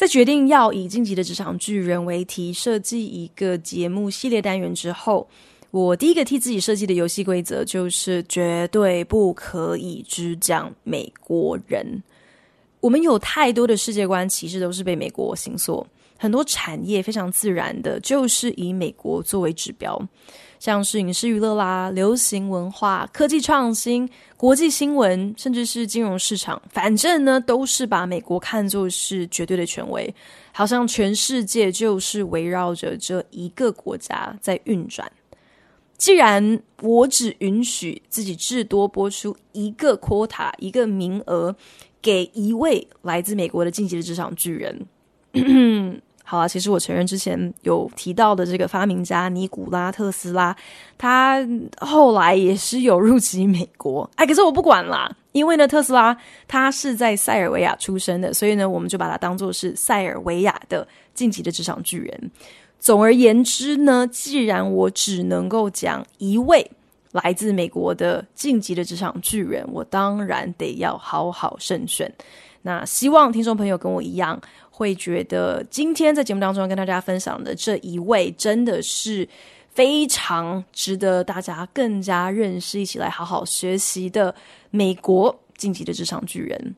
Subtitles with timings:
[0.00, 5.28] 在决定要以晋级的职场巨人为题设计一个节目系列单元之后，
[5.70, 12.02] 我第一个替自己设计的游戏规则就是绝对不可以只讲美国人。
[12.80, 15.86] 我们有太多的世界观其实都是被美国形所，
[16.16, 20.00] 很多产业非常自然的就是以美国作为指标。
[20.60, 24.06] 像是影视娱乐啦、流行文化、科技创新、
[24.36, 30.14] 国际新闻，甚至是金融市场，反正呢，都是把美国看作是绝对的权威，
[30.52, 35.10] 好像全世界就是围绕着这一个国家在运转。
[35.96, 41.56] 既然我只允许自己至多播出一个 quota，一个名额，
[42.02, 44.86] 给一位来自美国的晋级的职场巨人。
[46.30, 50.56] 好啊，其实我承认之前有提到的这个发明家尼古拉特斯拉，
[50.96, 51.44] 他
[51.80, 54.08] 后来也是有入籍美国。
[54.14, 62.30] 哎，可是我不管啦，因为呢，特斯拉他是在塞尔维亚出生的，所以呢，我们就把它当做是塞尔维亚的晋级的职场巨人。
[62.78, 66.64] 总而言之呢，既然我只能够讲一位
[67.10, 72.08] 来自美国的晋级的职场巨人，我当然得要好好慎选。
[72.62, 74.40] 那希望听众朋友跟我一样。
[74.80, 79.28] 会觉得今天在节目当中跟大家分享的这一位真的是
[79.68, 84.34] 非常值得大家更加认识，一起来好好学习的
[84.70, 86.74] 美国晋级的职场巨人。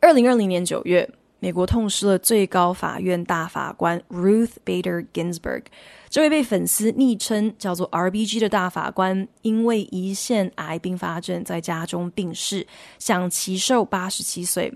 [0.00, 5.62] 二零二零年九月，美国痛失了最高法院大法官 Ruth Bader Ginsburg，
[6.08, 12.66] 这位被粉丝昵称叫做 RBG 的大法官，因为胰腺癌并发症在家中病逝，
[12.98, 14.74] 享耆寿八十七岁。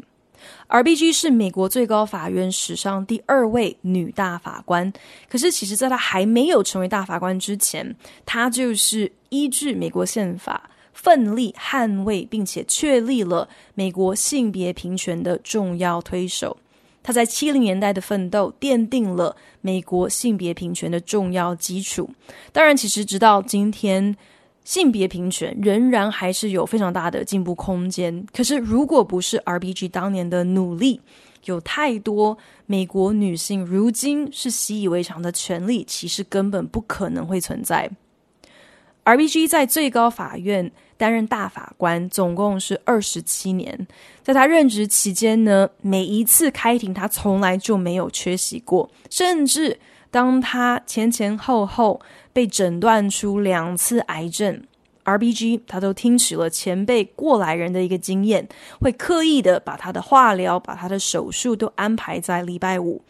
[0.69, 4.93] RBG 是美国最高法院史上第二位女大法官，
[5.29, 7.95] 可是其实，在她还没有成为大法官之前，
[8.25, 16.57] 她就是依据美国宪法奋力捍卫并且确立了美国性别平权的重要推手。
[17.03, 22.11] 她在七零年代的奋斗奠定了美国性别平权的重要基础。
[22.53, 24.17] 当然，其实直到今天。
[24.65, 28.27] 性别平权仍然还是有非常大的进步空间。
[28.33, 31.01] 可是，如果不是 RBG 当年的努力，
[31.45, 37.91] 有太多美国女性如今是习以为常的权利，其实根本不可能会存在。
[39.05, 43.87] RBG 在最高法院担任大法官，总共是二十七年。
[44.23, 49.79] 在他任职期间呢，每一次开庭，他从来就没有缺席过，甚至
[50.15, 52.01] 当他前前后后。
[52.33, 54.61] 被诊断出两次癌症
[55.05, 58.49] ，RBG 他都听取了前辈过来人的一个经验，
[58.81, 63.01] 会刻意的把他的化疗、把他的手术都安排在礼拜五，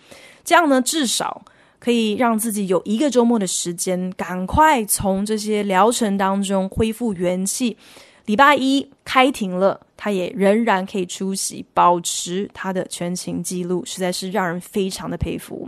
[0.44, 1.42] 这样呢，至少
[1.78, 7.78] 可以让自己有一个周末的时间，赶快从这些疗程当中恢复元气。
[8.26, 15.66] 礼拜一开庭了，他也仍然可以出席，保持他的全勤记录，实在是让人非常的佩服。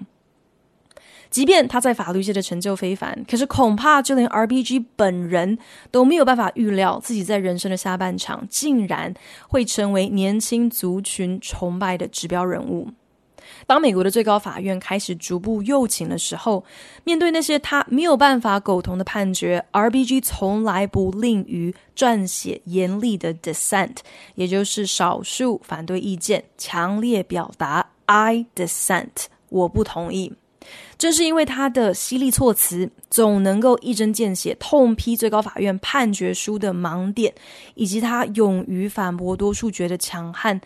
[1.36, 5.58] 即便他在法律界的成就非凡，可是恐怕就连 RBG 本人
[5.90, 9.12] 都没有办法预料，自己在人生的下半场竟然
[9.46, 12.88] 会成为年轻族群崇拜的指标人物。
[13.66, 16.64] 当美国的最高法院开始逐步右倾的时候，
[17.04, 23.96] 面对那些他没有办法苟同的判决，RBG 从来不吝于撰写严厉的 dissent，
[24.36, 30.32] 也就是少数反对意见，强烈表达 I dissent，我不同意。
[30.98, 37.34] 正是因为他的犀利措辞，总能够一针见血痛批最高法院判决书的盲点，
[37.74, 40.60] 以及他勇于反驳多数决的强悍，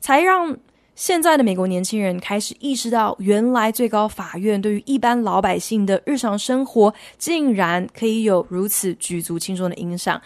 [0.00, 0.56] 才让
[0.96, 10.20] 现在的美国年轻人开始意识到，原来最高法院对于一般老百姓的日常生活，竟然可以有如此举足轻重的影响。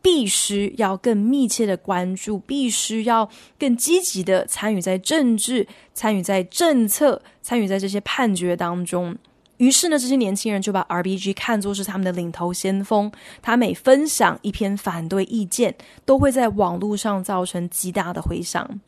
[0.00, 3.28] 必须要更密切的关注，必须要
[3.58, 9.16] 更积极的参与在政治、参与在政策、参与在这些判决当中。
[9.58, 13.10] 于是呢，这些年轻人就把 RBG 看作是他们的领头先锋。
[13.42, 15.74] 他每分享一篇反对意见，
[16.04, 18.80] 都会在网络上造成极大的回响。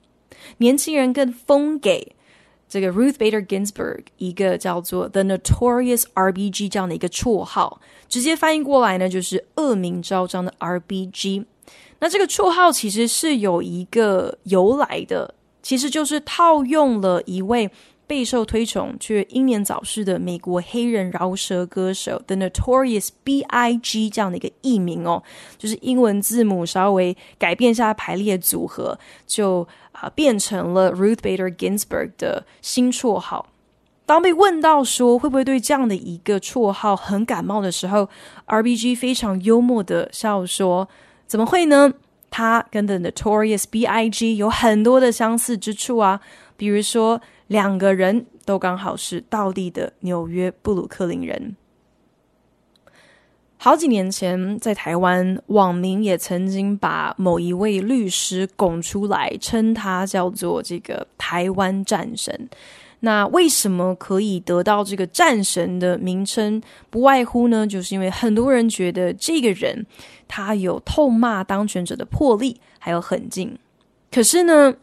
[0.59, 2.15] 年轻人更封给
[2.69, 7.81] 这个 Ruth Bader Ginsburg 一个叫做 The Notorious RBG 这样的一个绰号。
[8.11, 11.47] 直接翻译过来呢，就是恶名昭彰的 RBG。
[12.01, 17.71] 那这个绰号其实是有一个由来的，其实就是套用了一位
[18.07, 24.11] 备受推崇却英年早逝的美国黑人饶舌歌手 The Notorious B.I.G.
[24.11, 25.23] 这样的一个艺名哦，
[25.57, 28.99] 就是英文字母稍微改变一下排列组合，
[29.29, 33.47] 就啊、变成了 Ruth Bader Ginsburg 的新绰号。
[34.11, 38.09] 当被问到说会不会对这样的一个绰号很感冒的时候
[38.49, 40.89] ，RBG 非常幽默的笑说
[41.29, 41.93] ：“怎么会呢？
[42.29, 44.37] 他跟 The Notorious B.I.G.
[44.37, 46.21] 有很多的相似之处啊，
[46.57, 51.55] 比如说两个人都刚好是道地的纽约布鲁克林人。
[53.59, 62.49] 好几年前，在台湾，网民也曾经把某一位律师拱出来，称他叫做这个台湾战神。”
[63.01, 66.63] 那为什么可以得到这个战神的名称？
[66.91, 69.87] 不外乎呢，就是因为很多人觉得这个人
[70.29, 73.59] 他有痛骂当权者的魄力，还有狠劲。
[74.11, 74.75] 可是呢，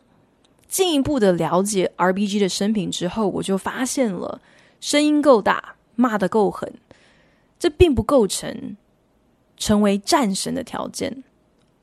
[0.68, 4.42] 进一步的了解 RBG 的生平之后，我就发现了，
[4.82, 6.74] 声音够大，骂得够狠，
[7.60, 8.76] 这并不构成
[9.58, 11.24] 成为战神的条件。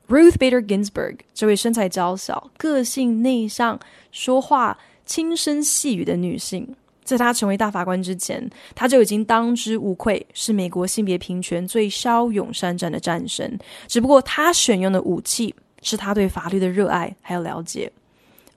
[0.07, 3.79] Ruth Bader Ginsburg 这位身材娇小、个性内向、
[4.11, 13.57] 说话轻声细语的女性，在她成为大法官之前，她就已经当之无愧是美国性别平权最骁勇善战的战神。
[13.87, 17.91] 只不过，她选用的武器是她对法律的热爱还有了解。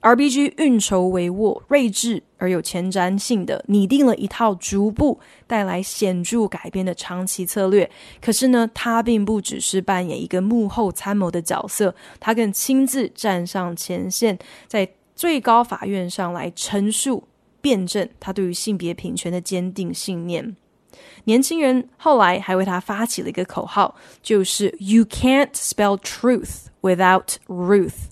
[0.01, 5.19] RBG 运筹帷幄、睿智而有前瞻性的拟定了一套逐步
[5.49, 7.91] 带来显著改变的长期策略。
[8.21, 17.25] 可是呢，她并不只是扮演一个幕后参谋的角色，她更亲自站上前线，在最高法院上来陈述、
[17.61, 20.55] 辩证他对于性别平权的坚定信念。
[21.25, 28.05] 年轻人后来还为他发起了一个口号，就是 “You can't spell truth without Ruth”。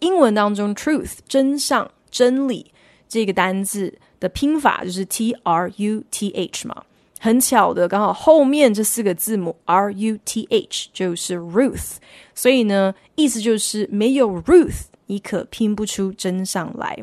[0.00, 2.74] 英文当中，“truth” 真相、真理
[3.08, 6.84] 这个单字的拼法就是 T R U T H 嘛。
[7.20, 11.94] 很巧的，刚好后面这四个字母 R U T H 就是 Ruth，
[12.34, 14.91] 所以呢，意思就是没有 Ruth。
[15.12, 16.98] 你可拼不出真相来。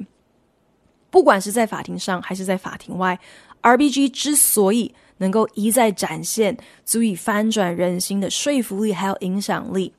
[1.11, 3.19] 不管是在法庭上还是在法庭外
[3.61, 9.93] ，RBG 之所以能够一再展现足以翻转人心的说服力还有影响力，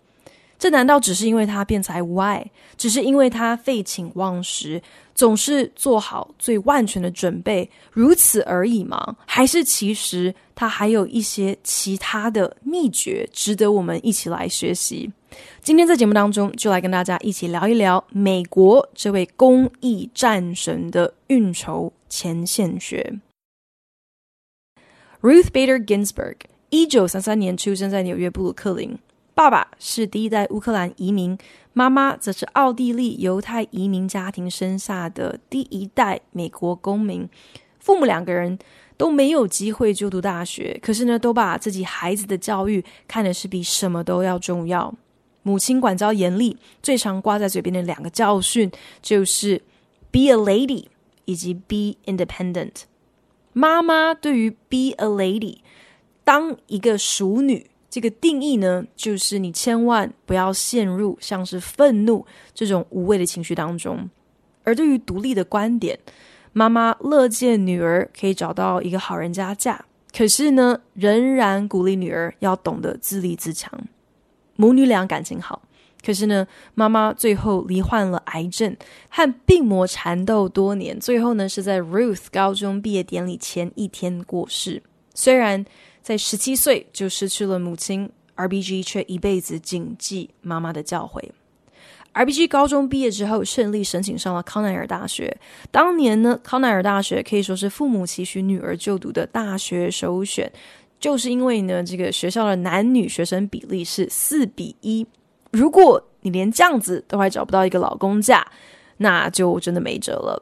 [0.58, 4.82] 这难道只是因为他辩才无碍，只是因为他废寝忘食，
[5.14, 9.16] 总是做好最万全的准备，如此而已吗？
[9.24, 15.12] 还是其实他还有一些其他的秘诀值得我们一起来学习？
[15.62, 23.20] 今天在节目当中，就来跟大家一起聊一聊美国这位公益战神的运筹前线学。
[25.20, 26.36] Ruth Bader Ginsburg，
[26.70, 28.98] 一九三三年出生在纽约布鲁克林，
[29.34, 31.36] 爸爸是第一代乌克兰移民，
[31.74, 37.28] 妈妈则是奥地利犹太移民家庭生下的第一代美国公民。
[37.78, 38.58] 父母两个人
[38.96, 44.94] 都没有机会就读大学，可是呢，都把自己孩子的教育看的是比什么都要重要。
[45.42, 48.70] 母亲管教严厉，最常挂在嘴边的两个教训
[49.00, 49.62] 就是
[50.10, 50.86] “be a lady”
[51.24, 52.82] 以及 “be independent”。
[53.52, 55.58] 妈妈对于 “be a lady”
[56.24, 64.08] 当一个淑女这个定义呢，就是你千万不要陷入像是愤怒这种无谓的情绪当中。
[64.62, 65.98] 而对于独立的观点，
[66.52, 69.84] 妈妈乐见女儿可以找到一个好人家嫁，
[70.16, 73.72] 可是呢，仍然鼓励女儿要懂得自立自强。
[74.60, 75.62] 母女俩感情好，
[76.04, 78.76] 可是呢，妈妈最后罹患了癌症，
[79.08, 84.82] 和病魔缠斗多年，最后呢是在 Ruth 高中毕业典礼前一天过世。
[85.14, 85.64] 虽然
[86.02, 91.30] 在十七岁就失去了母亲，RBG 却一辈子谨记妈妈的教诲。
[92.12, 95.34] RBG 高中毕业之后，顺利申请上了康奈尔大学。
[95.70, 100.52] 当年呢，康奈尔大学可以说是父母期许女儿就读的大学首选。
[101.00, 105.04] 就是因为呢，这个学校的男女学生比例是四比一。
[105.50, 108.46] 如果你连这样子都还找不到一个老公嫁，
[108.98, 110.40] 那就真的没辙了。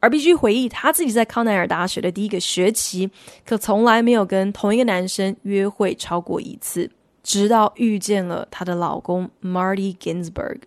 [0.00, 3.08] RBG 回忆他自己在康奈尔大学的第一个学期，
[3.46, 6.90] 可从来没有跟同一个男生约会超过一次，
[7.22, 10.62] 直到遇见了她的老公 Marty Ginsburg。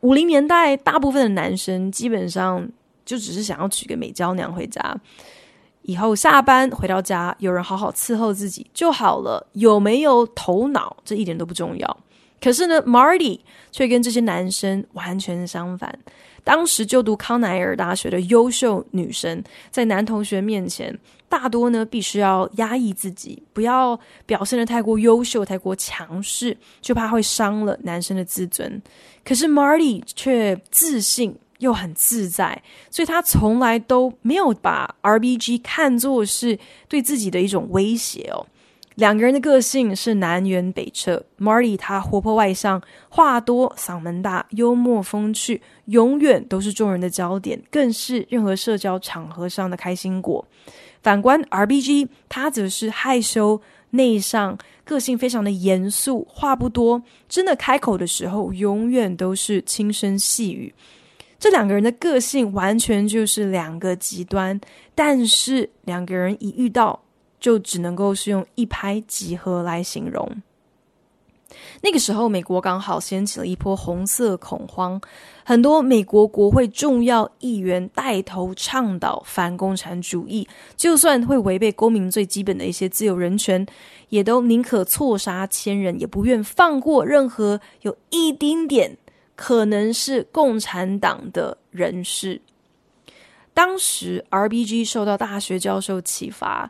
[0.00, 2.70] 五零年代，大部分的男生基本上
[3.04, 4.96] 就只是想要娶个美娇娘回家。
[5.88, 9.46] 以后下班回到家，有人好好伺候自己就好了。
[9.54, 11.96] 有没有头脑，这一点都不重要。
[12.38, 13.40] 可是呢，Marty
[13.72, 15.98] 却跟这些男生完全相反。
[16.44, 20.94] 当时就读康奈尔大学的优秀女生，在男同学面前，
[21.26, 28.80] 大多呢必须要压抑自己，不要表现得太过优秀、太过强势，就怕会伤了男生的自尊。
[29.24, 38.46] 可是 Marty 却自信又很自在，所以他从来都没有把 RBG 看作是对自己的一种威胁哦。
[38.94, 41.24] 两个人的个性是南辕北辙。
[41.38, 50.44] Marty 他活泼外向，话多，嗓门大，幽默风趣，永远都是众人的焦点，更是任何社交场合上的开心果。
[51.00, 53.60] 反观 RBG，他则是害羞
[53.90, 60.74] 内向，个性非常的严肃，话不多，真的开口的时候，永远都是轻声细语。
[61.38, 64.60] 这两个人的个性完全就是两个极端，
[64.94, 67.00] 但是两个人一遇到，
[67.38, 70.42] 就只能够是用一拍即合来形容。
[71.80, 75.00] 那个时候，美国刚好掀起了一波红色恐慌，
[75.44, 83.64] 很多美国国会重要议员带头倡导反共产主义，就算会违背公民最基本的一些自由人权，
[84.08, 88.98] 也都宁可错杀千人，也不愿放过任何有一丁点
[89.40, 92.40] 可能是共产党的人士。
[93.54, 96.68] 当时，RBG 受到大学教授启发。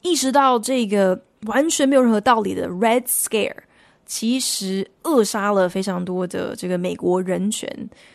[0.00, 3.56] 意识到这个完全没有任何道理的 Red Scare，
[4.06, 7.68] 其实扼杀了非常多的这个美国人权，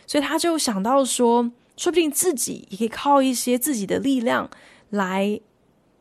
[0.06, 4.48] 所以他就想到说，说不定自己也可以靠一些自己的力量
[4.88, 5.38] 来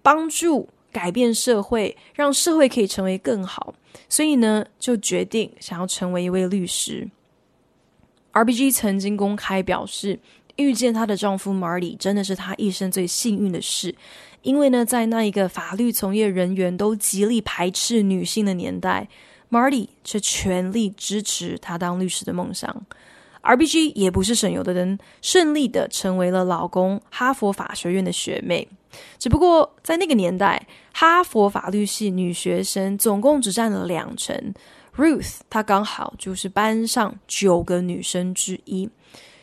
[0.01, 3.73] 帮助改变社会，让社会可以成为更好。
[4.07, 7.09] 所以呢，就决定想要成为一位律师。
[8.37, 10.19] RBG 曾经公开表示，
[10.57, 13.95] 遇见她的丈夫 Marty 真的是她一生最幸运的事。
[14.43, 19.07] 因为呢，在那一个法律从业人员都极力排斥女性的年代
[19.49, 22.85] ，Marty 却全力支持她当律师的梦想。
[23.41, 28.67] RBG 也不是省油的灯，顺利的成为了老公哈佛法学院的学妹。
[29.17, 34.53] 只不过在那个年代，哈佛法律系女学生总共只占了两成
[34.97, 38.89] ，Ruth 她刚好就是班上九个女生之一。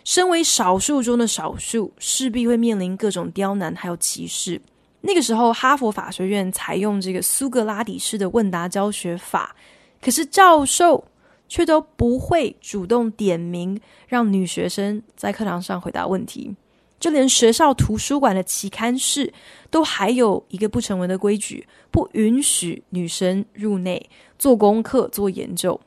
[0.04, 4.60] 身为少数中的少数，势必会面临各种刁难还有歧视。
[5.00, 9.56] 那个时候，哈佛法学院采用这个苏格拉底式的问答教学法，
[10.02, 11.02] 可是教授
[11.48, 16.54] 却都不会主动点名让女学生在课堂上回答问题，
[16.98, 19.32] 就连学校图书馆的期刊室
[19.70, 25.80] 都还有一个不成文的规矩，不允许女生入内做功课、做研究。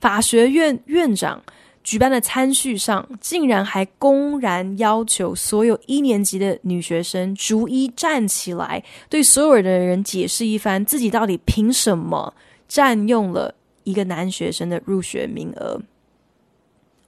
[0.00, 1.42] 法学院院长。
[1.82, 12.32] 举办的餐叙上，竟然还公然要求所有一年级的女学生逐一站起来，对所有的人解释一番，自己到底凭什么
[12.66, 15.78] 占用了一个男学生的入学名额。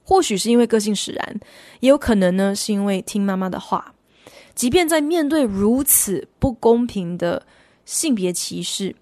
[0.07, 1.39] 或许是因为个性使然，
[1.81, 3.93] 也有可能呢是因为听妈妈的话。
[4.55, 7.45] 即便在面对如此不公平的
[7.83, 8.95] 性别歧视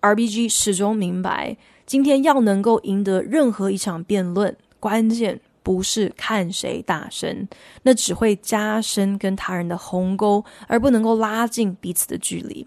[0.00, 4.56] ，RBG 始终明白，今天要能够赢得任何一场辩论。
[4.78, 7.48] 关键不是看谁大声，
[7.82, 12.64] 那只会加深跟他人的鸿沟，而不能够拉近彼此的距离。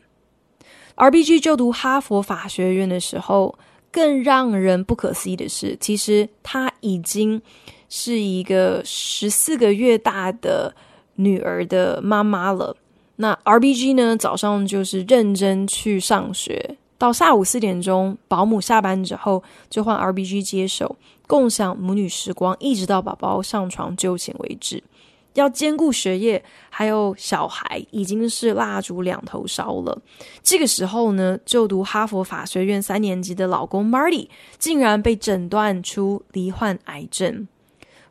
[0.97, 3.57] RBG 就读哈佛法学院的时候，
[3.91, 7.41] 更让人不可思议的是，其实他已经
[7.89, 10.73] 是一个十四个月大的
[11.15, 12.75] 女儿的妈妈了。
[13.17, 16.77] 那 RBG 呢，早上就是认真去上学。
[16.99, 20.95] 到下午四点钟，保姆下班之后，就换 RBG 接手，
[21.27, 24.83] 共享母女时光，一直到宝宝上床就寝为止。
[25.33, 30.01] 要兼顾学业，还有小孩，已经是蜡烛两头烧了。
[30.41, 34.27] 这个时候呢，就读哈佛法学院三年级的老公 Marty
[34.57, 37.47] 竟然被诊断出罹患癌症。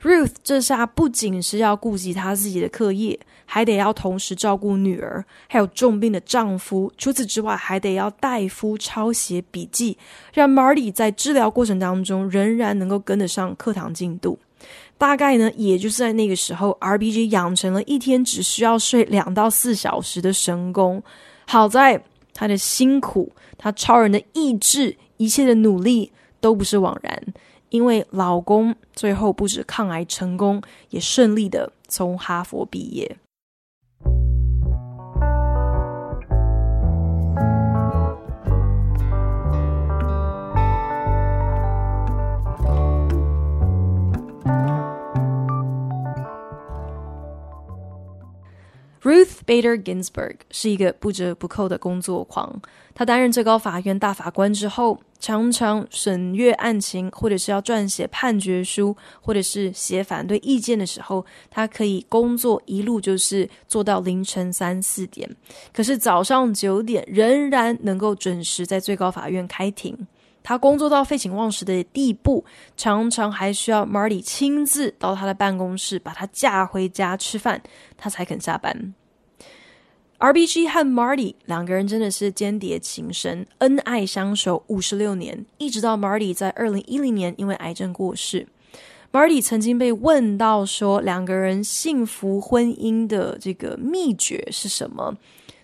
[0.07, 3.19] Ruth 这下不仅是要顾及她自己的课业。
[3.49, 6.93] 还得要同时照顾女儿，还有重病的丈夫。
[6.99, 9.97] 除此之外，还得要代夫抄写笔记，
[10.35, 14.37] 让 Marty 在治疗过程当中仍然能够跟得上课堂进度。
[14.99, 21.01] 大概呢，也就是在那个时候，RBG 养成了一天只需要睡两到四小时的神功。
[21.47, 22.03] 好在
[22.35, 26.11] 他的辛苦，他超人的意志，一切的努力
[26.41, 27.23] 都不是枉然，
[27.71, 33.17] 因为老公最后不止抗癌成功，也顺利的从哈佛毕业。
[49.07, 52.61] Ruth Bader Ginsburg 是一个不折不扣的工作狂。
[52.93, 65.31] 她担任最高法院大法官之后，常常审阅案情，或者是要撰写判决书，或者是写反对意见的时候，她可以工作一路就是做到凌晨三四点。
[65.73, 69.97] 可是早上九点仍然能够准时在最高法院开庭。
[70.47, 72.45] 他工作到废寝忘食的地步，
[72.77, 77.61] 常常还需要 Marty 亲自到他的办公室把他架回家吃饭，
[77.97, 78.95] 他才肯下班。
[80.21, 88.47] RBG 和 Marty 两个人真的是鶼鰈情深，恩爱相守五十六年，一直到 Marty 在二零一零年因为癌症过世。
[89.11, 95.17] Marty 曾经被问到说，两个人幸福婚姻的这个秘诀是什么？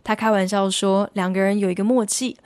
[0.02, 2.36] 他开玩笑说，两个人有一个默契。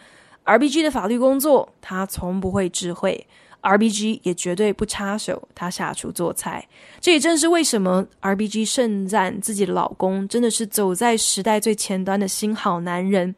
[0.47, 3.27] RBG 的法律工作，他从不会知会
[3.63, 6.69] ；RBG 也绝对不插手他下厨做菜。
[7.01, 13.35] 这也正是为什么 RBG 盛赞自己的老公真的是走在时代最前端的新好男人。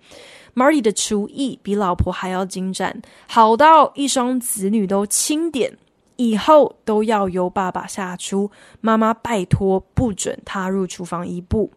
[0.54, 5.78] Marty 的厨艺比老婆还要精湛，好到一双子女都钦点，
[6.16, 8.50] 以后都要由爸爸下厨，
[8.82, 11.72] 妈妈拜托不准踏入厨房一步。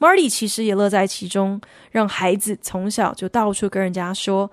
[0.00, 1.60] Marty 其实也乐在其中，
[1.92, 4.50] 让孩子从小就到处跟人家说。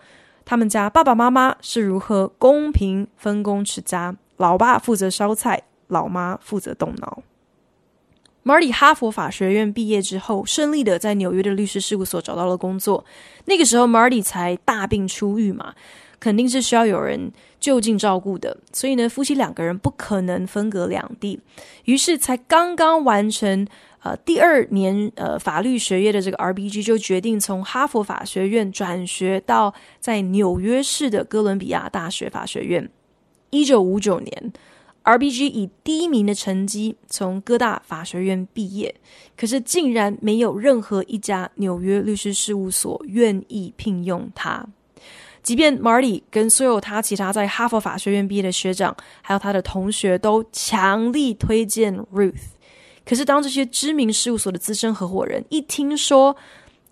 [0.50, 4.16] 他们家爸爸妈妈是如何公平分工持家？
[4.38, 7.22] 老爸负责烧菜，老妈负责动脑。
[8.44, 13.06] Marty 哈佛法学院毕业之后，顺利的在纽约的律师事务所找到了工作。
[13.46, 15.76] 那个时候，Marty 才大病初愈嘛，
[16.20, 18.58] 肯定是需要有人就近照顾的。
[18.74, 21.40] 所以呢，夫妻两个人不可能分隔两地，
[21.86, 23.68] 于是才刚刚完成。
[24.02, 32.90] 呃，第二年呃法律学业的这个 RBG 就决定从哈佛法学院转学到在纽约市的哥伦比亚大学法学院。
[33.50, 34.54] 一九五九年
[35.04, 38.96] ，RBG 以第一名的成绩从哥大法学院毕业，
[39.36, 44.66] 可是竟然没有任何一家纽约律师事务所愿意聘用他。
[45.42, 52.59] 即便 Marty 跟所有他其他在哈佛法学院毕业的学长，还有他的同学都强力推荐 Ruth。
[53.10, 56.38] 可是，当这些知名事务所的资深合伙人一听说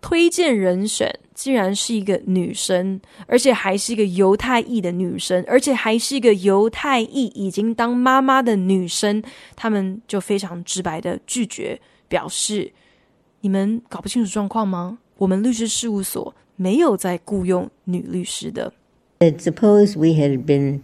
[0.02, 9.22] 推荐人选竟然是一个女生，而且还是一个犹太裔的女生，而且还是一个犹太裔已经当妈妈的女生，
[9.56, 12.74] 他们就非常直白的拒绝，表示
[13.42, 14.98] ：“你们搞不清楚状况吗？
[15.20, 18.74] 我们律师事务所没有在雇佣女律师的。”
[19.22, 20.82] Suppose we had been,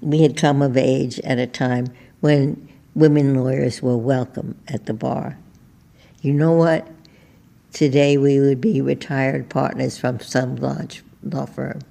[0.00, 1.88] we had come of age at a time
[2.22, 2.54] when.
[2.95, 5.37] Women lawyers were welcome at the bar.
[6.21, 6.87] You know what?
[7.71, 11.81] Today we would be retired partners from some large law firm.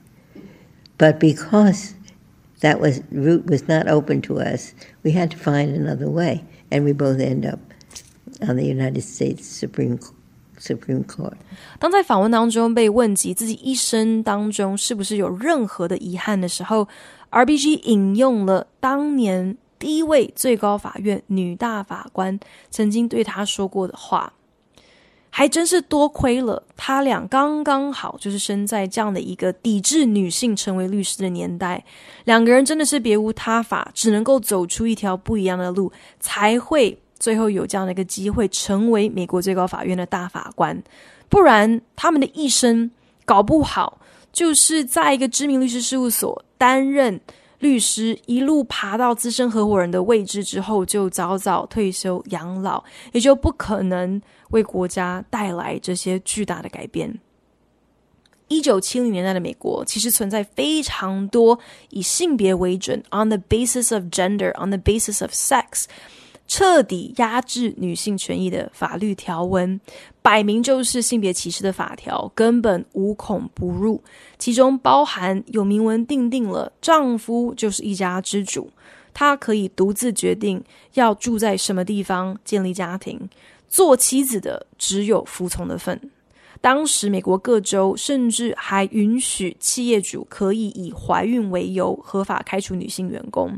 [0.99, 1.95] But because
[2.61, 6.85] that was route was not open to us, we had to find another way, and
[6.85, 7.61] we both end up
[8.41, 10.01] on the United States Supreme
[10.59, 11.37] Supreme Court.
[11.79, 16.89] 当在访问当中被问及自己一生当中是不是有任何的遗憾的时候，
[17.31, 19.57] RBG 引用了当年。
[19.82, 22.40] 第一位最高法院女大法官
[22.70, 24.32] 曾经对他说过的话，
[25.32, 31.84] 还真是多亏了他俩刚刚好就是生在这样的一个抵制女性成为律师的年代，
[32.26, 40.80] 两个人真的是别无他法，只能够走出一条不一样的路，才会最后有这样的一个机会成为美国最高法院的大法官，
[41.28, 42.92] 不然他们的一生
[43.26, 44.00] 搞不好
[44.32, 47.20] 就是在一个知名律师事务所担任。
[47.62, 57.20] 律师一路爬到资深合伙人的位置之后，就早早退休养老，也就不可能为国家带来这些巨大的改变。
[58.48, 61.58] 一九七零年代的美国其实存在非常多
[61.92, 65.86] 以性别为准 （on the basis of gender, on the basis of sex）。
[66.52, 69.80] 彻底压制女性权益的法律条文，
[70.22, 74.04] 摆明就是性别歧视的法条，根本无孔不入。
[74.38, 78.70] 其中包含有明文定定了，丈夫就是一家之主，
[79.14, 80.62] 他可以独自决定
[80.96, 83.30] 要住在什么地方，建立家庭。
[83.70, 86.12] 做妻子的只有服从的份。
[86.60, 93.58] 当时美国各州甚至还允许企业主可以以怀孕为由合法开除女性员工。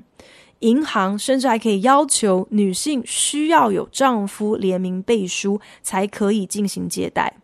[0.63, 7.35] 银行甚至还可以要求女性需要有丈夫联名背书才可以进行借贷，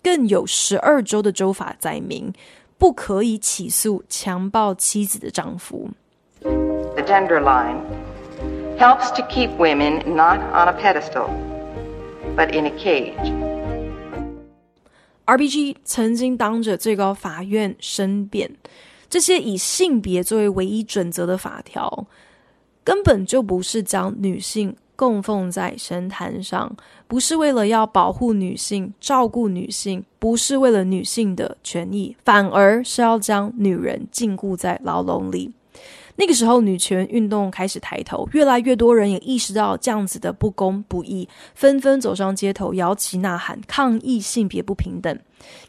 [0.00, 2.32] 更有十二州的州法载明
[2.78, 5.90] 不可以起诉强暴妻子的丈夫。
[6.42, 7.80] The gender line
[8.78, 11.30] helps to keep women not on a pedestal,
[12.36, 13.32] but in a cage.
[15.26, 18.52] RBG 曾经当着最高法院申辩，
[19.10, 22.06] 这些以性别作为唯一准则的法条。
[22.88, 26.74] 根本就不是将女性供奉在神坛上，
[27.06, 35.52] 不是为了要保护女性、照顾女性，不是为了女性的权益，反而是要将女人禁锢在牢笼里。
[36.20, 45.16] 那个时候，女权运动开始抬头，越来越多人也意识到这样子的不公不义，纷纷走上街头，摇旗呐喊，抗议性别不平等。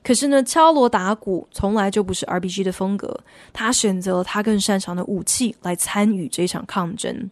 [0.04, 3.16] 可是呢，敲锣打鼓从来就不是 RBG 的风格，
[3.54, 7.30] 他选择了他更擅长的武器来参与这场抗争。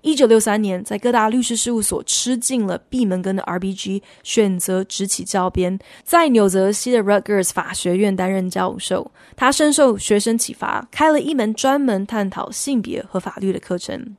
[0.00, 9.10] 一九六三年，在各大律师事务所吃尽了闭门羹的 RBG，选择执起教鞭，在纽泽西的 Rutgers 法学院担任教授。
[9.36, 14.16] 他深受学生启发，开了一门专门探讨性别和法律的课程。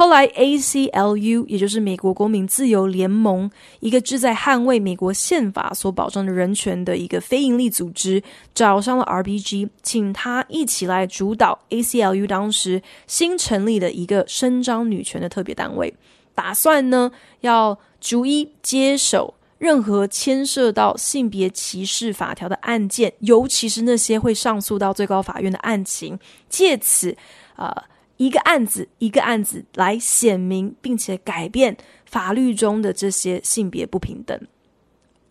[0.00, 8.22] 后来，ACLU 也就是美国公民自由联盟，一个志在捍卫美国宪法所保障的人权的一个非营利组织，
[8.54, 15.92] 找上了 RBG，请他一起来主导 ACLU 当时新成立的一个伸张女权的特别单位，
[16.34, 27.14] 打算呢要逐一接手任何牵涉到性别歧视法条的案件，尤其是那些会上诉到最高法院的案情，借此
[27.54, 27.66] 啊。
[27.66, 27.89] 呃
[28.20, 34.38] 一个案子一个案子来显明，并且改变法律中的这些性别不平等。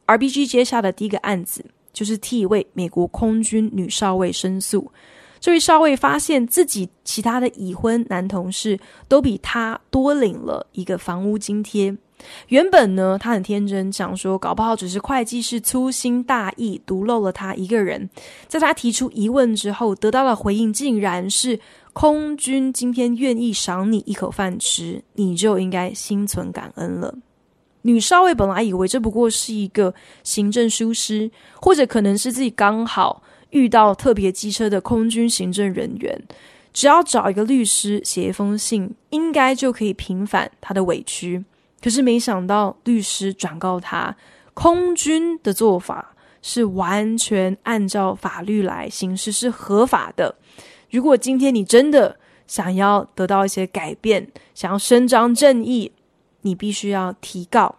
[0.07, 4.91] RBG 接下的第一个案子就是替一位美国空军女少尉申诉。
[5.39, 11.95] 这位少尉发现自己其他的已婚男同事都比他多领了一个房屋津贴。
[12.47, 18.09] 原本呢，他很天真，想说搞不好只是会计师粗心大意，独漏了他一个人。
[18.47, 21.59] 在他提出疑问之后，得到的回应竟然是。
[21.99, 27.13] 空军今天愿意赏你一口饭吃，你就应该心存感恩了。
[27.81, 36.23] 女少尉本来以为这不过是一个行政疏失，或者可能是自己刚好遇到特别机车的空军行政人员，
[36.71, 41.43] 只要找一个律师写一封信，应该就可以平反他的委屈。
[41.81, 44.15] 可是没想到，律师转告他，
[44.53, 50.33] 空军的做法是完全按照法律来行事，是合法的。
[50.91, 55.91] 如果今天你真的想要得到一些改变，想要伸张正义，
[56.41, 57.75] 你必须要提告，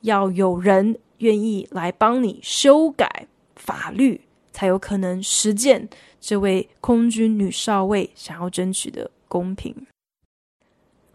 [0.00, 5.88] 要有人愿意来帮你修改法律，才有可能实践
[6.20, 9.86] 这位空军女少尉想要争取的公平。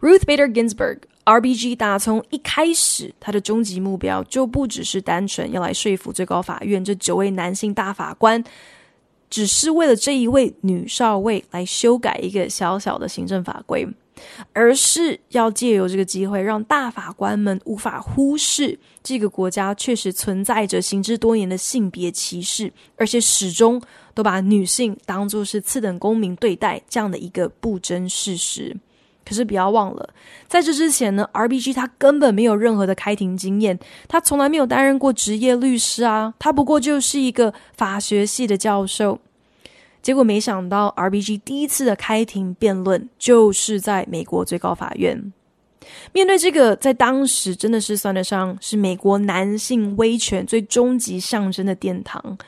[0.00, 8.42] Ruth Bader Ginsburg，RBG 打从一开始，他的终极目标就不只是单纯要来说服最高法院这九位男性大法官。
[9.28, 13.86] 只是为了这一位女少尉来修改一个小小的行政法规，
[14.52, 23.80] 而是要借由这个机会，让大法官们无法忽视这个国家确实存在着行之多年的性别歧视，而且始终
[24.14, 28.76] 都把女性当作是次等公民对待这样的一个不争事实。
[29.28, 30.08] 可是不要忘了，
[30.46, 39.18] 在这之前呢，RBG 他根本没有任何的开庭经验，他从来没有担任过职业律师啊，他不过就是一个法学系的教授。
[40.00, 45.32] 结果没想到，RBG 第一次的开庭辩论就是在美国最高法院。
[46.12, 52.38] 面对这个在当时真的是算得上是美国男性威权最终极象征的殿堂，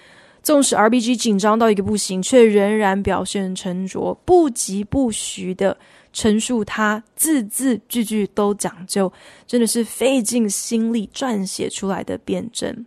[0.45, 5.77] 纵使 RBG 紧张到一个不行，却仍然表现沉着，不疾不徐的。
[6.19, 9.13] 陈述他字字句句都讲究，
[9.47, 12.85] 真的是费尽心力撰写出来的辩证。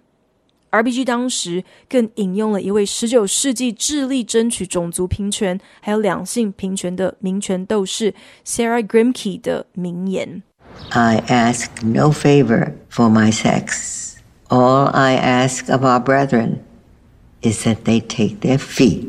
[0.70, 8.14] RBG 当时更引用了一位十九世纪致力争取种族平权还有两性平权的民权斗士
[8.46, 10.44] Sarah Grimke 的名言
[10.90, 14.16] ：“I ask no favor for my sex.
[14.50, 16.58] All I ask of our brethren
[17.42, 19.06] is that they take their feet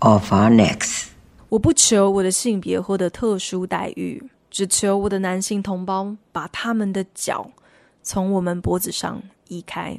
[0.00, 1.13] off our necks.”
[1.54, 7.48] 我不求我的性别获得特殊待遇，只求我的男性同胞把他们的脚
[8.02, 9.96] 从我们脖子上移开。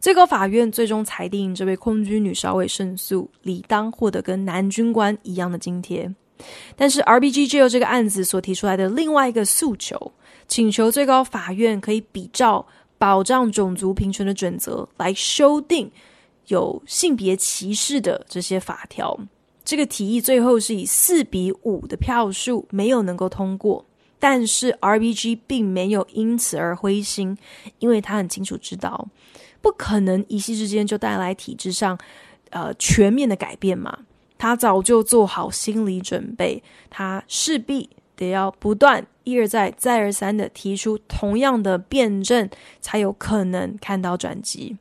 [0.00, 6.12] 最高法院最终裁定，这位空军女少尉胜诉，理当获得跟男军官一样的津贴。
[6.74, 10.10] 但是，RBG 就这个案子所提出来的另外一个诉求，
[10.48, 12.66] 请求最高法院可以比照
[12.98, 15.88] 保障种族平权的准则来修订
[16.48, 19.16] 有性别歧视的这些法条。
[19.68, 23.84] 这个提议最后是以四比五的票数没有能够通过，
[24.18, 27.36] 但是 RBG 并没有因此而灰心，
[27.78, 29.08] 因为他很清楚知道，
[29.60, 31.98] 不可能一夕之间就带来体制上
[32.48, 34.06] 呃全面的改变嘛。
[34.38, 42.48] 他早就做好心理准备，他势必得要不断一而再再而三的提出同样的辩证，
[42.80, 44.78] 才有可能看到转机。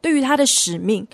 [0.00, 1.06] 对于他的使命。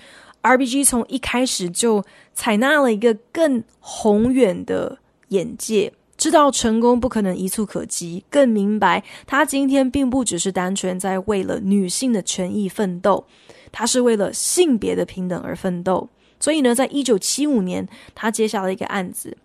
[0.46, 13.26] RBG 从一开始就采纳了一个更宏远的眼界，知道成功不可能一蹴可及，更明白他今天并不只是单纯在为了女性的权益奋斗，
[13.72, 16.08] 他是为了性别的平等而奋斗。
[16.38, 19.36] 所以呢，在一九七五年，他接下了一个案子，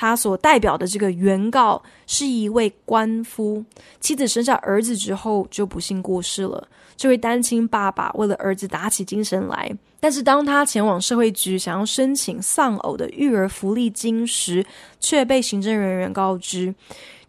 [0.00, 3.62] 他所代表的这个原告是一位官夫，
[4.00, 6.66] 妻子生下儿子之后就不幸过世了。
[6.96, 14.64] 这位单亲爸爸为了儿子打起精神来，但是当他前往社会局想要申请丧偶的育儿福利金时，
[15.00, 16.74] 却被行政人员告知，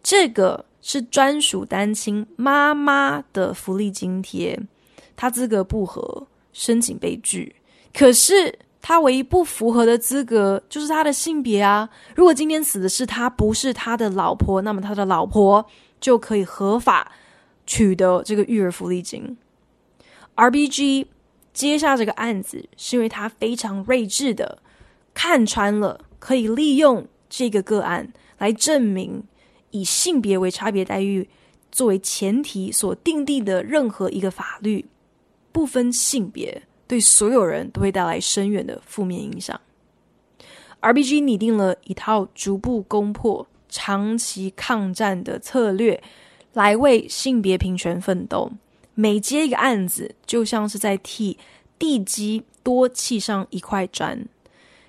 [0.02, 4.58] 这个是专属单亲妈妈的福利津贴，
[5.14, 7.54] 他资格不合，申请被拒。
[7.92, 11.88] 可是他唯一不符合的资格就是他的性别啊！
[12.16, 15.64] 如果今天死的是他，不是他的老婆，那么他的老婆
[16.00, 17.12] 就可以合法
[17.64, 19.38] 取得这个育儿福利金。
[20.34, 21.06] RBG
[21.52, 24.58] 接下这个案子，是因为他非常睿智的
[25.14, 29.22] 看穿了，可以利用这个个案来证明，
[29.70, 31.28] 以性别为差别待遇
[31.70, 34.86] 作为前提所订定的任何一个法律，
[35.52, 39.58] 不分性别，对所有人都会带来深远的负面影响。
[40.82, 46.02] RBG 拟定了一套逐步攻破、长期抗战的策略，
[46.52, 48.52] 来为性别平权奋斗。
[48.94, 51.38] 每接一个案子，就像是在替
[51.78, 54.28] 地基多砌上一块砖。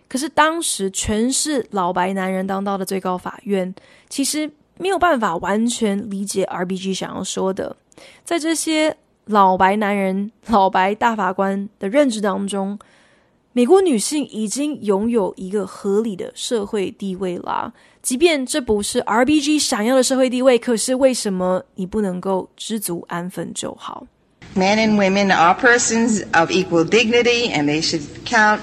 [0.09, 3.73] 可是当时全是老白男人当道的最高法院，
[4.09, 7.77] 其实没有办法完全理解 RBG 想要说的。
[8.25, 12.77] 在这些老白男人、老白大法官的认知当中，
[13.53, 17.71] 美国女性已经拥有一个合理的社会地位啦。
[18.01, 24.05] 即便这不是 RBG 想要的社会地位，可是为什么你不能够知足安分就好
[24.55, 28.59] ？Men and women are persons of equal dignity, and they should count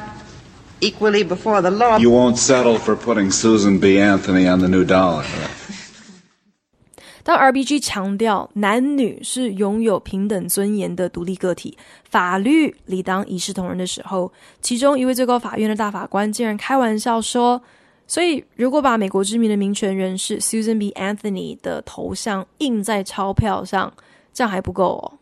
[0.81, 1.99] equally before the law.
[1.99, 3.99] You won't settle for putting Susan B.
[3.99, 5.25] Anthony on the new dollar.
[7.31, 17.62] 当 RBG 强调男女是拥有平等尊严的独立个体，法律理当一视同仁的时候，其中一位最高法院的大法官竟然开玩笑说。
[18.05, 20.90] 所以，如果把美国知名的民权人士 Susan B.
[20.99, 23.95] Anthony 的头像印在钞票上，
[24.35, 25.14] 这样还不够哦。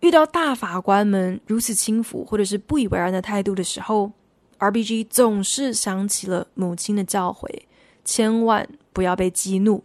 [0.00, 4.10] 遇到大法官们如此轻浮或者是不以为然的态度的时候
[4.58, 7.46] ，RBG 总是想起了母亲的教诲：
[8.06, 9.84] 千万不要被激怒，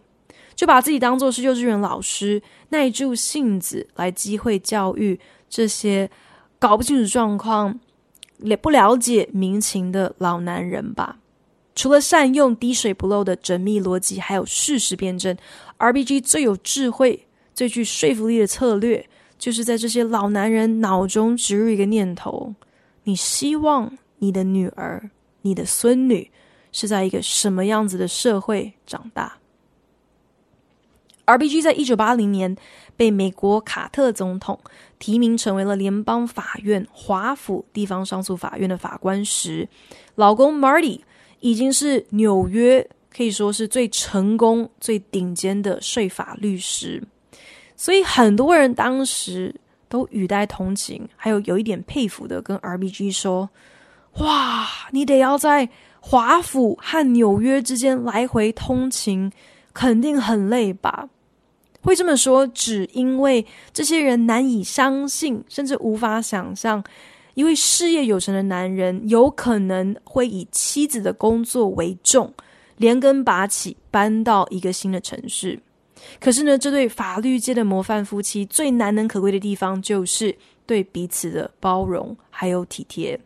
[0.56, 6.10] 就把自己当做是幼稚园老师，耐住性子来机会教育这些
[6.58, 7.80] 搞不清楚状况、
[8.40, 11.18] 也不了解民情的老男人吧。
[11.76, 15.36] 除了善用滴水不漏的缜密逻辑，还有事实辩证
[15.78, 22.54] ，RBG 最有智慧、最具说服力的策略，就是在这些老男人脑中植入一个念头：
[23.04, 25.10] 你希望你的女儿、
[25.42, 26.32] 你的孙女
[26.72, 29.38] 是在一个什么样子的社会长大
[31.26, 32.56] ？RBG 在一九八零年
[32.96, 34.60] 被美国卡特总统
[35.00, 39.68] 提名成为了联邦法院华府地方上诉法院的法官时，
[40.16, 41.02] 老公 Marty。
[41.42, 47.04] 已经是纽约可以说是最成功、最顶尖的税法律师，
[47.76, 49.54] 所以很多人当时
[49.88, 53.48] 都语带同情，还有有一点佩服的跟 RBG 说
[54.18, 59.32] ：“哇，你得要在华府和纽约之间来回通勤，
[59.72, 61.10] 肯定很累吧？”
[61.86, 66.84] 会这么说，只因为这些人难以相信，甚至无法想象。
[67.36, 72.34] 一位事业有成的男人，有可能会以妻子的工作为重，
[72.78, 75.60] 连根拔起，搬到一个新的城市。
[76.20, 83.20] 可是呢，这对法律界的模范夫妻最难能可贵的地方，就是对彼此的包容还有体贴。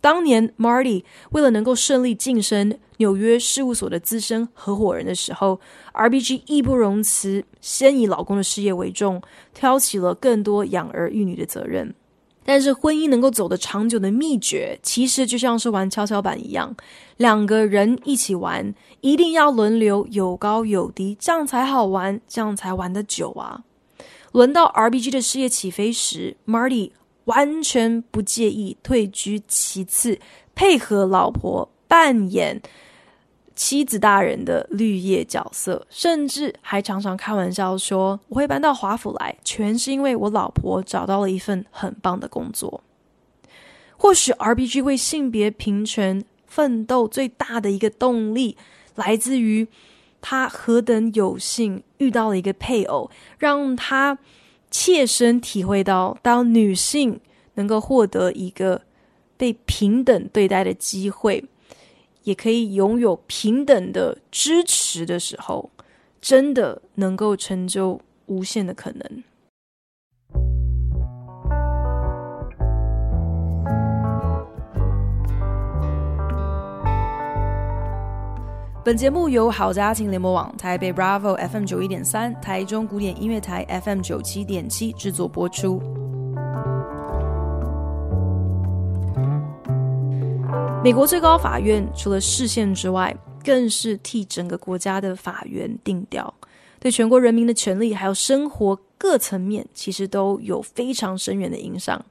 [0.00, 5.60] 当年 Marty 为了能够顺利晋升纽约事务所的资深合伙人的时候
[5.92, 9.20] ，RBG 义不容辞，先以老公的事业为重，
[9.52, 11.94] 挑起了更多养儿育女的责任。
[12.46, 16.76] 但是婚姻能够走得长久的秘诀，其实就像是玩跷跷板一样，
[17.16, 23.64] 两个人一起玩，一定要轮流有高有低，这样才好玩，这样才玩得久啊。
[24.32, 26.90] 轮到 RBG 的事业起飞时，Marty
[27.24, 30.18] 完全不介意退居其次，
[30.54, 32.60] 配合老婆扮演。
[33.56, 42.82] 妻子大人的绿叶角色，甚至还常常开玩笑说：“我会搬到华府来，全是因为我老婆找到了一份很棒的工作。”
[43.96, 48.56] 或许 RBG 为性别平权奋斗最大的一个动力，
[48.96, 49.66] 来自于
[50.20, 54.18] 他何等有幸遇到了一个配偶，让他
[54.70, 57.20] 切身体会到，当女性
[57.54, 58.82] 能够获得一个
[59.36, 61.44] 被平等对待的机会。
[62.24, 65.70] 也可以拥有平等的支持的时候，
[66.20, 69.22] 真的能够成就无限的可能。
[78.84, 86.03] 本节目由好家庭联播网、台北 Bravo FM 九一点三、台中古典音乐台 FM 九七点七制作播出。
[90.84, 96.34] 美国最高法院除了释宪之外，更是替整个国家的法源定调，
[96.78, 102.04] 对全国人民的权利还有生活各层面，其实都有非常深远的影响。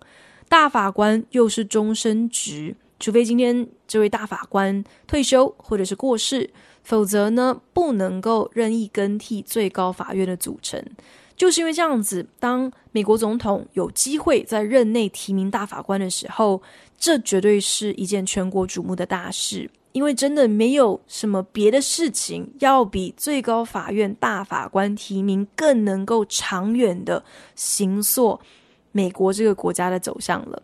[0.49, 2.75] 大法官又是终身职。
[2.99, 6.49] 除非今天这位大法官退休或者是过世，
[6.83, 10.83] 否则呢，不能够任意更替最高法院的组成。
[11.35, 16.61] 就是因为这样子，当美国总统有机会在任内提名大法官的时候，
[16.97, 19.69] 这绝对是一件全国瞩目的大事。
[19.93, 28.39] 因为真的没有什么别的事情要比最高法院大法官提名更能够长远的形塑
[28.91, 30.63] 美国这个国家的走向了。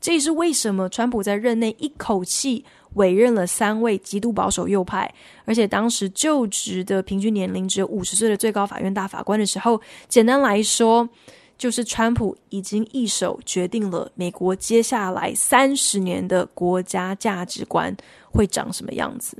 [0.00, 5.12] 这也是为什么川普在任内一口气委任了三位极度保守右派，
[5.44, 11.08] 而且当时就职的平均年龄只有五十岁的最高法院大法官的时候，简单来说，
[11.56, 17.96] 就是川普已经一手决定了美国接下来三十年的国家价值观
[18.30, 19.36] 会长什么样子。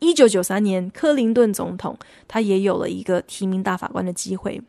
[0.00, 1.96] 一九九三年，克林顿总统
[2.28, 4.60] 他也有了一个提名大法官的机会。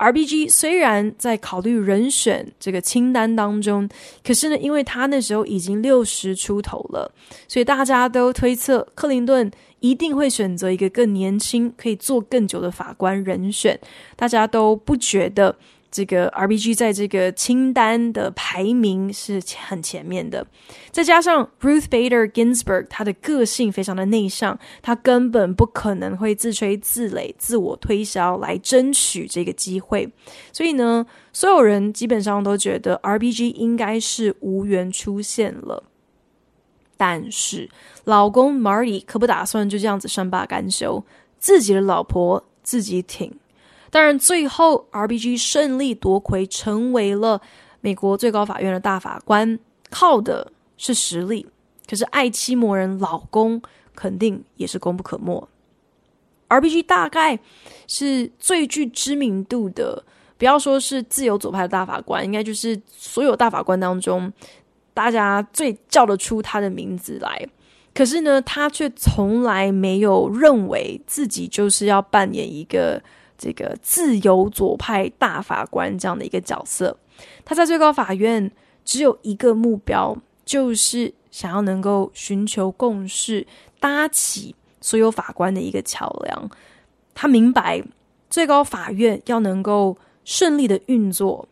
[0.00, 3.86] RBG 虽然在考虑人选这个清单当中，
[4.24, 7.12] 可是呢，因为他那时候已经六十出头了，
[7.46, 13.78] 所以大家都推测克林顿一定会选择一个更年轻、可以做更久的法官人选。
[14.16, 15.54] 大家都不觉得。
[15.90, 20.46] 这个 RBG 在这个清单的排名是很前面的，
[20.92, 30.08] 再加上 Ruth Bader Ginsburg，她的个性非常的内向，她根本不可能会自吹自擂、自我推销来争取这个机会，
[30.52, 35.82] 所以呢，所有人基本上都觉得 RBG 应该是无缘出现了。
[36.96, 37.68] 但是
[38.04, 41.02] 老公 Marty 可不打算就这样子善罢甘休，
[41.38, 43.39] 自己的老婆自己挺。
[43.90, 47.42] 当然，最后 RBG 胜利夺魁，成为了
[47.80, 49.58] 美国最高法院的大法官，
[49.90, 51.44] 靠的是实力。
[51.88, 53.60] 可是爱妻魔人老公
[53.96, 55.48] 肯定也是功不可没。
[56.48, 57.40] RBG 大概
[57.88, 60.04] 是最具知名度的，
[60.38, 64.32] 不要说是自由左派的大法官，应该就是所有大法官当中，
[64.94, 67.44] 大家最叫得出他的名字来。
[67.92, 73.02] 可是呢，他却从来没有认为自己就是要扮演一个。
[73.40, 76.94] 这个自由左派大法官这样的一个角色，
[77.42, 78.52] 他在最高法院
[78.84, 83.46] 只有一个目标，就是想要能够寻求共识，
[83.80, 86.50] 搭起所有法官的一个桥梁。
[87.14, 87.82] 他明白，
[88.28, 91.48] 最高法院要能够顺利的运作，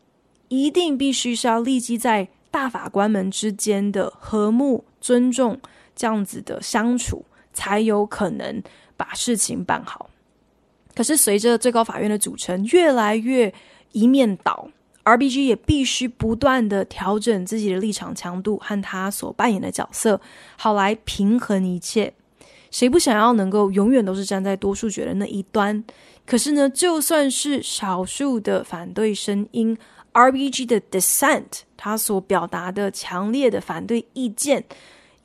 [0.48, 5.58] 一定必须是要立基在大法官们之间的和睦、尊重
[5.96, 7.24] 这样子的相处，
[7.54, 8.62] 才有可能
[8.94, 10.07] 把事情办好。
[10.98, 13.54] 可是，随着最高法院的组成越来越
[13.92, 14.68] 一面倒
[15.04, 20.20] ，RBG 也必须不断的调整自己的立场强度和他所扮演的角色，
[20.56, 22.12] 好来平衡一切。
[22.72, 25.84] 谁不想要能够永远都是站在多数决的那一端？
[26.26, 29.78] 可是呢，就算是少数的反对声音
[30.12, 34.64] ，RBG 的 dissent，他所表达的强烈的反对意见，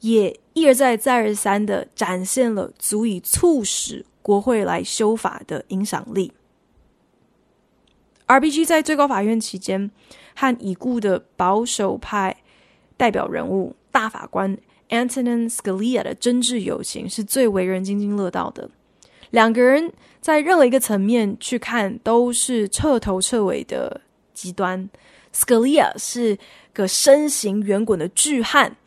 [0.02, 4.06] 也一而再、再而三的展现了足以促使。
[4.24, 6.34] 国会来修法的影响力。
[8.26, 9.92] RBG 在最高法院期间，
[10.34, 12.38] 和已故的保守派
[12.98, 14.58] 代表人物大法官
[14.90, 18.70] Antonin Scalia 的真挚友情是最为人津津乐道的。
[19.30, 24.02] 两个人在任何一个层面去看，都是彻头彻尾的
[24.34, 24.90] 极端。
[25.34, 26.38] Scalia 是
[26.72, 28.78] 个身形圆滚的巨汉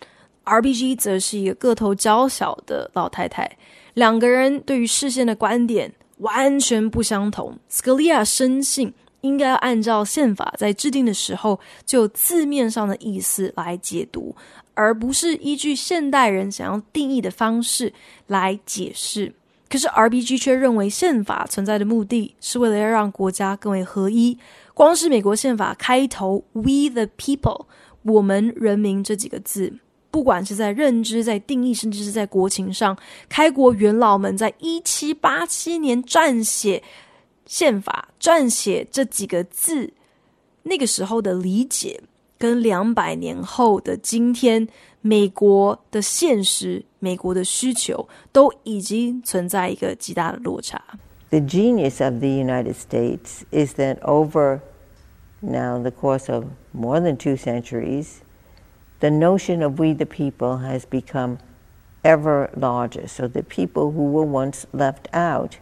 [0.44, 3.58] ，RBG 则是一个个头娇小的老太太。
[3.96, 7.58] 两个人对于事件的观点完全不相同。
[7.66, 14.36] 斯科利亚深信应该要按照宪法在制定的时候就字面上的意思来解读，
[14.74, 17.90] 而不是依据现代人想要定义的方式
[18.26, 19.32] 来解释。
[19.68, 24.38] 可是 RBG 却认为宪法存在的目的是为了要让国家更为合一。
[24.74, 27.64] 光是美国宪法开头 “We the people”，
[28.02, 29.72] 我们人民这几个字。
[30.16, 32.96] 不管是在认知、在定义，甚至是在国情上，
[33.28, 36.82] 开国元老们在一七八七年撰写
[37.44, 39.92] 宪法、撰写这几个字，
[40.62, 42.00] 那个时候的理解，
[42.38, 44.66] 跟两百年后的今天，
[45.02, 50.82] 美国的现实、美国的需求，都已经存在一个极大的落差。
[51.28, 54.60] The genius of the United States is that over
[55.40, 58.22] now the course of more than two centuries.
[58.99, 61.39] The notion of we the people has become
[62.03, 63.07] ever larger.
[63.07, 65.57] So the people who were once left out,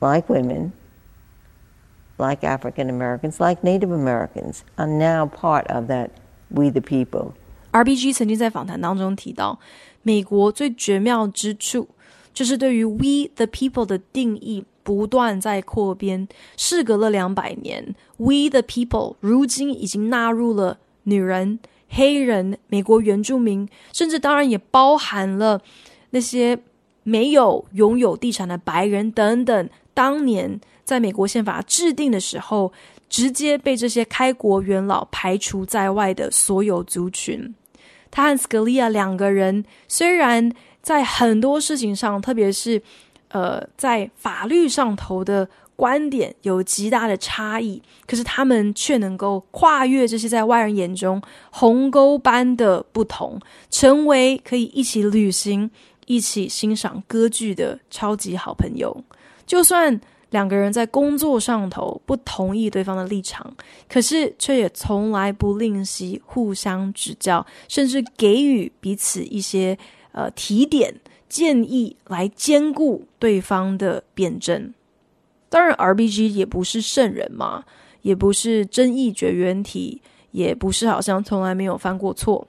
[0.00, 0.72] like women,
[2.18, 6.10] like African Americans, like Native Americans, are now part of that
[6.50, 7.34] we the people.
[7.72, 9.58] RBG 曾经在访谈当中提到，
[10.02, 11.88] 美国最绝妙之处
[12.34, 16.26] 就是对于 we the people 的定义不断在扩编。
[16.56, 21.59] 事隔了两百年 ，we the people 如今已经纳入了女人、
[21.89, 25.61] 黑人、美国原住民，甚至当然也包含了
[26.09, 26.57] 那些
[27.03, 29.69] 没有拥有地产的白人等等。
[29.93, 32.73] 当年在美国宪法制定的时候，
[33.07, 37.53] 直接被这些开国元老排除在外的所有族群。
[38.11, 40.51] 他和斯科利亚两个人虽然
[40.81, 42.81] 在很多事情上，特别是
[43.29, 51.21] 呃在法律上头的观点有极大的差异，可是他们却能够跨越这些在外人眼中
[51.51, 55.69] 鸿沟般的不同，成为可以一起旅行、
[56.05, 59.03] 一起欣赏歌剧的超级好朋友。
[59.45, 59.99] 就算
[60.31, 63.53] 两个人在工作上头不同意对方的立场，
[63.87, 69.77] 可是却也从来不吝惜互相指教，甚至给予彼此一些
[70.13, 70.99] 呃提点
[71.29, 74.73] 建议，来兼顾对方的辩证。
[75.55, 77.63] 当然，RBG 也不是圣人嘛，
[78.01, 80.01] 也不是争议绝缘体，
[80.31, 82.45] 也不是好像从来没有犯过错。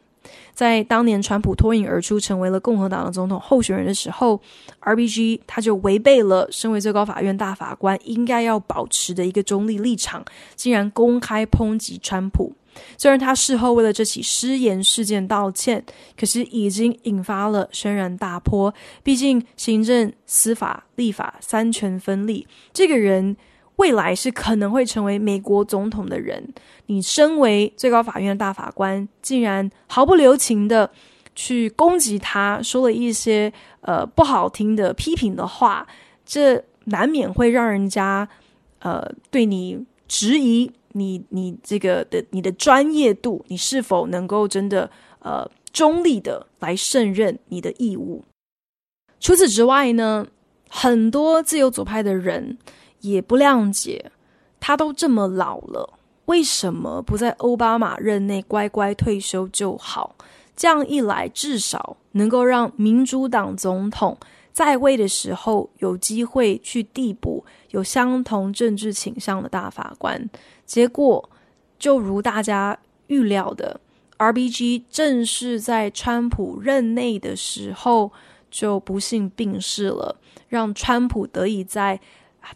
[0.53, 4.41] 在当年川普脱颖而出，成为了共和党的总统候选人的时候
[4.81, 10.25] ，RBG 他就违背了身为最高法院大法官应该要保持的一个中立立场，
[10.57, 12.57] 竟然公开抨击川普。
[12.97, 15.85] 虽然他事后为了这起失言事件道歉，
[16.18, 18.72] 可是已经引发了轩然大波。
[19.03, 23.37] 毕竟行政、司法、立法三权分立，这个人。
[23.77, 26.43] 未来是可能会成为美国总统的人，
[26.87, 30.91] 你身为最高法院的大法官，竟然毫不留情的
[31.35, 33.53] 去攻击他，说了一些
[33.83, 35.87] 呃不好听的批评的话，
[36.24, 38.27] 这难免会让人家
[38.79, 44.90] 呃对你质疑你你这个的你的专业度，你是否能够真的
[45.20, 48.24] 呃中立的来胜任你的义务。
[49.20, 50.26] 除此之外呢，
[50.68, 52.59] 很多自由左派的人。
[53.01, 54.11] 也不谅解，
[54.59, 60.16] 他都这么老了，为什么不在奥巴马任内乖乖退休就好？
[60.57, 64.16] 这样一来，至少能够让民主党总统
[64.53, 67.44] 在位的时候有机会去递补
[67.77, 70.29] 有相同政治倾向的大法官。
[70.64, 71.31] 结果，
[71.79, 73.81] 就如大家预料的
[74.18, 78.11] ，RBG 正是在川普任内的时候
[78.51, 80.16] 就不幸病逝了，
[80.49, 82.01] 让川普得以在。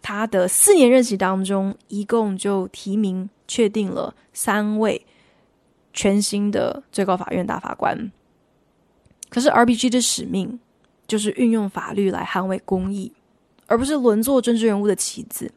[0.03, 5.05] 他的四年任期当中，一共就提名确定了三位
[5.93, 8.13] 全新的最高法院大法官。
[9.29, 10.61] 可是 RBG 的使命
[11.09, 13.13] 就是运用法律来捍卫公义，
[13.71, 15.49] 而不是轮做政治人物的棋子。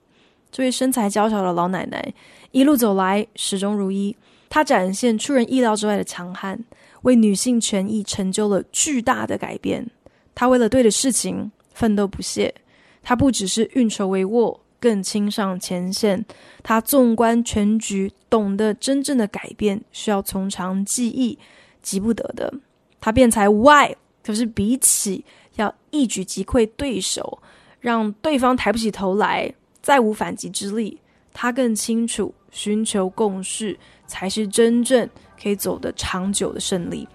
[0.52, 2.14] 这位身材娇小的老奶奶
[2.52, 4.16] 一路走来始终如一，
[4.50, 6.64] 她展现出人意料之外的强悍，
[7.02, 9.90] 为女性权益成就了巨大的改变。
[10.36, 12.54] 她为了对的事情奋斗不懈。
[13.02, 16.24] 她不只是运筹帷幄，更亲上前线。
[16.62, 21.40] 她纵观全局，懂得真正的改变需要从长计议，
[21.82, 22.54] 急不得的。
[23.02, 27.40] 她辩才无碍，可是比起要一举击溃对手，
[27.84, 31.02] 让对方抬不起头来，再无反击之力，
[31.34, 33.78] 他更清楚寻求共识
[34.08, 35.08] 才是真正
[35.38, 37.06] 可以走得长久的胜利。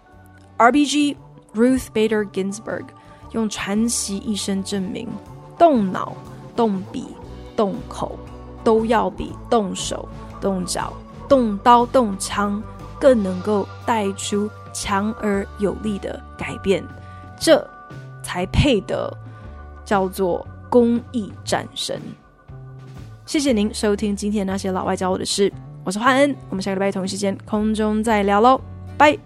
[0.58, 1.16] RBG
[1.54, 2.84] Ruth Bader Ginsburg
[3.32, 5.08] 用传奇一生证明。
[5.58, 6.14] 动脑、
[6.54, 7.04] 动笔、
[7.56, 8.16] 动口，
[8.62, 10.08] 都要比动手、
[10.40, 10.92] 动脚、
[11.28, 12.62] 动刀、动枪
[13.00, 16.86] 更能够带出强而有力的改变，
[17.40, 17.68] 这
[18.22, 19.12] 才配得
[19.84, 22.00] 叫做公益战神。
[23.26, 25.52] 谢谢您收听今天那些老外教我的事，
[25.84, 28.60] 我是焕恩，我们下个礼拜同一时间空中再聊喽，
[28.96, 29.18] 拜。